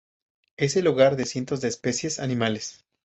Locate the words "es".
0.57-0.77